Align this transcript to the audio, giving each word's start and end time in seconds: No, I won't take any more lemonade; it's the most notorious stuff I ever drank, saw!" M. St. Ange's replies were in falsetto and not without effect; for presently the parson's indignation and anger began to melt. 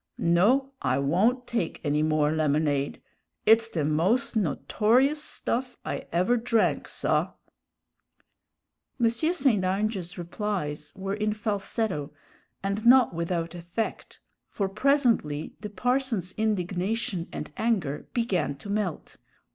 No, 0.17 0.71
I 0.81 0.97
won't 0.97 1.45
take 1.45 1.79
any 1.83 2.01
more 2.01 2.31
lemonade; 2.31 2.99
it's 3.45 3.69
the 3.69 3.85
most 3.85 4.35
notorious 4.35 5.23
stuff 5.23 5.77
I 5.85 6.07
ever 6.11 6.37
drank, 6.37 6.87
saw!" 6.87 7.33
M. 8.99 9.09
St. 9.09 9.63
Ange's 9.63 10.17
replies 10.17 10.91
were 10.95 11.13
in 11.13 11.33
falsetto 11.33 12.11
and 12.63 12.83
not 12.83 13.13
without 13.13 13.53
effect; 13.53 14.19
for 14.47 14.67
presently 14.67 15.53
the 15.59 15.69
parson's 15.69 16.31
indignation 16.33 17.27
and 17.31 17.51
anger 17.55 18.07
began 18.15 18.55
to 18.55 18.71
melt. 18.71 19.17